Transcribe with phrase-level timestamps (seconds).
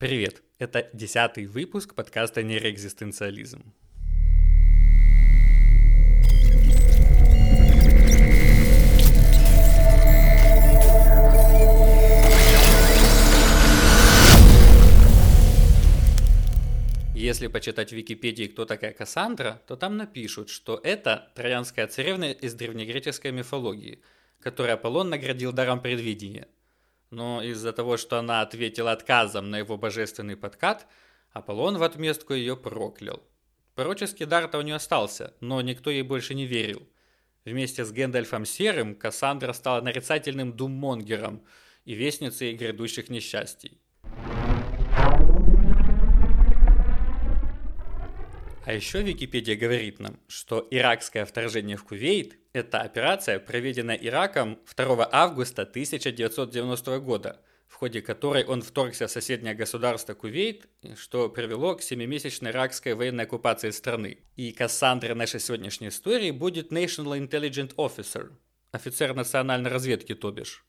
[0.00, 0.44] Привет!
[0.60, 3.74] Это десятый выпуск подкаста «Нейроэкзистенциализм».
[17.12, 22.54] Если почитать в Википедии, кто такая Кассандра, то там напишут, что это троянская царевна из
[22.54, 24.00] древнегреческой мифологии,
[24.38, 26.46] которую Аполлон наградил даром предвидения–
[27.10, 30.86] но из-за того, что она ответила отказом на его божественный подкат,
[31.32, 33.22] Аполлон в отместку ее проклял.
[33.74, 36.88] Пророческий дар-то у нее остался, но никто ей больше не верил.
[37.44, 41.44] Вместе с Гэндальфом Серым Кассандра стала нарицательным думмонгером
[41.84, 43.80] и вестницей грядущих несчастий.
[48.64, 55.08] А еще Википедия говорит нам, что иракское вторжение в Кувейт– это операция, проведенная Ираком 2
[55.10, 60.66] августа 1990 года, в ходе которой он вторгся в соседнее государство Кувейт,
[60.96, 64.18] что привело к семимесячной иракской военной оккупации страны.
[64.36, 68.32] И Кассандра нашей сегодняшней истории будет National Intelligent Officer,
[68.72, 70.64] офицер национальной разведки, то бишь.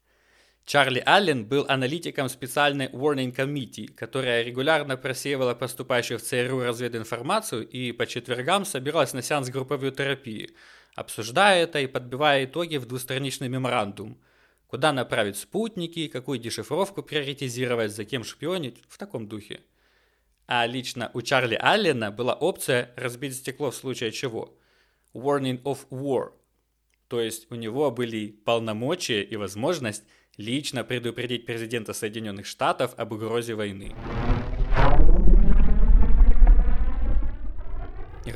[0.66, 7.92] Чарли Аллен был аналитиком специальной Warning Committee, которая регулярно просеивала поступающую в ЦРУ развединформацию и
[7.92, 10.52] по четвергам собиралась на сеанс групповой терапии,
[10.96, 14.20] обсуждая это и подбивая итоги в двустраничный меморандум,
[14.68, 19.62] куда направить спутники, какую дешифровку приоритизировать, за кем шпионить, в таком духе.
[20.48, 24.58] А лично у Чарли Аллена была опция разбить стекло в случае чего.
[25.14, 26.32] Warning of War.
[27.08, 30.04] То есть у него были полномочия и возможность
[30.38, 33.96] лично предупредить президента Соединенных Штатов об угрозе войны.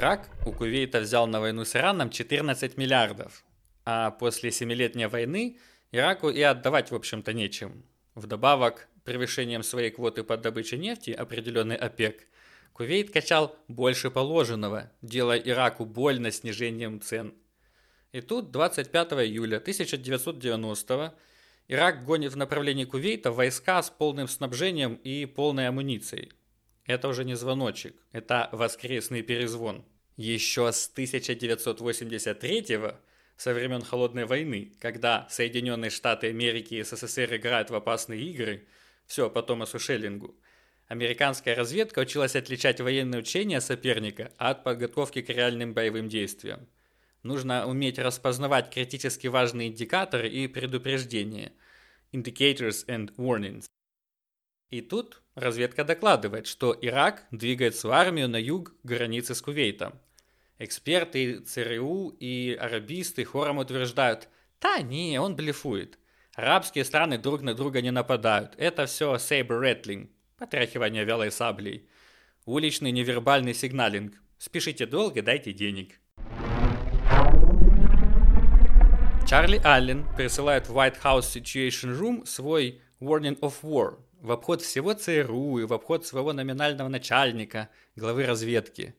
[0.03, 3.45] Ирак у Кувейта взял на войну с Ираном 14 миллиардов,
[3.85, 5.57] а после семилетней войны
[5.93, 7.85] Ираку и отдавать, в общем-то, нечем.
[8.13, 12.27] Вдобавок, превышением своей квоты под добычей нефти, определенный ОПЕК,
[12.73, 17.33] Кувейт качал больше положенного, делая Ираку больно снижением цен.
[18.11, 21.13] И тут 25 июля 1990
[21.69, 26.33] Ирак гонит в направлении Кувейта войска с полным снабжением и полной амуницией.
[26.83, 29.85] Это уже не звоночек, это воскресный перезвон.
[30.15, 32.77] Еще с 1983
[33.35, 38.67] со времен Холодной войны, когда Соединенные Штаты Америки и СССР играют в опасные игры,
[39.07, 40.35] все по Томасу Шеллингу,
[40.87, 46.67] американская разведка училась отличать военные учения соперника от подготовки к реальным боевым действиям.
[47.23, 51.53] Нужно уметь распознавать критически важные индикаторы и предупреждения.
[52.11, 53.65] Indicators and warnings.
[54.69, 59.99] И тут разведка докладывает, что Ирак двигает свою армию на юг границы с Кувейтом.
[60.59, 64.29] Эксперты ЦРУ и арабисты хором утверждают,
[64.61, 65.99] да не, он блефует.
[66.35, 68.53] Арабские страны друг на друга не нападают.
[68.57, 71.87] Это все rattling, потряхивание вялой саблей.
[72.45, 74.13] Уличный невербальный сигналинг.
[74.37, 75.99] Спешите долго, дайте денег.
[79.27, 84.93] Чарли Аллен присылает в White House Situation Room свой Warning of War в обход всего
[84.93, 88.95] ЦРУ и в обход своего номинального начальника, главы разведки.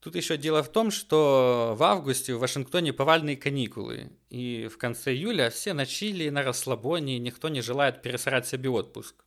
[0.00, 5.12] Тут еще дело в том, что в августе в Вашингтоне повальные каникулы, и в конце
[5.12, 9.24] июля все на чили, на расслабоне, никто не желает пересрать себе отпуск.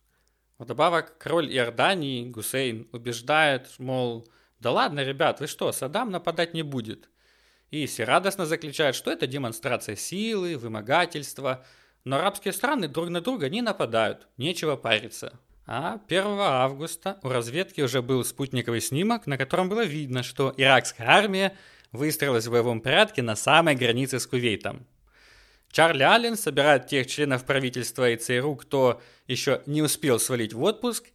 [0.58, 4.26] Вдобавок, король Иордании, Гусейн, убеждает, мол,
[4.58, 7.10] да ладно, ребят, вы что, Саддам нападать не будет–
[7.74, 11.66] и все радостно заключают, что это демонстрация силы, вымогательства.
[12.04, 15.40] Но арабские страны друг на друга не нападают, нечего париться.
[15.66, 21.08] А 1 августа у разведки уже был спутниковый снимок, на котором было видно, что иракская
[21.08, 21.56] армия
[21.92, 24.86] выстроилась в боевом порядке на самой границе с Кувейтом.
[25.70, 31.06] Чарли Аллен собирает тех членов правительства и ЦРУ, кто еще не успел свалить в отпуск,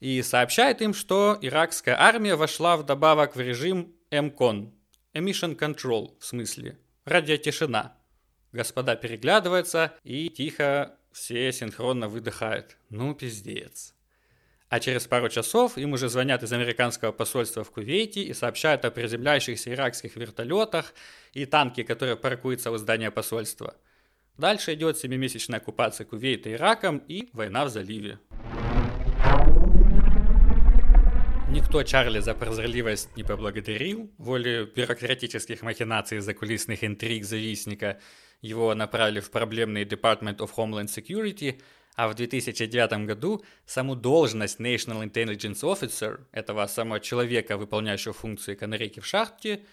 [0.00, 4.72] и сообщает им, что иракская армия вошла вдобавок в режим МКОН
[5.14, 6.78] Emission Control, в смысле.
[7.04, 7.99] Радиотишина.
[8.52, 12.76] Господа переглядываются и тихо все синхронно выдыхают.
[12.88, 13.94] Ну, пиздец.
[14.68, 18.90] А через пару часов им уже звонят из американского посольства в Кувейте и сообщают о
[18.90, 20.94] приземляющихся иракских вертолетах
[21.32, 23.74] и танке, которые паркуются у здания посольства.
[24.38, 28.18] Дальше идет семимесячная оккупация Кувейта Ираком и война в заливе.
[31.50, 34.08] Никто Чарли за прозорливость не поблагодарил.
[34.18, 37.98] Воле бюрократических махинаций и закулисных интриг завистника
[38.40, 41.60] его направили в проблемный Department of Homeland Security,
[41.94, 49.00] а в 2009 году саму должность National Intelligence Officer, этого самого человека, выполняющего функции канарейки
[49.00, 49.64] в шахте,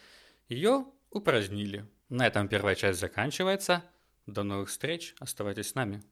[0.50, 1.86] ее упразднили.
[2.10, 3.84] На этом первая часть заканчивается.
[4.26, 6.04] До новых встреч, оставайтесь с нами.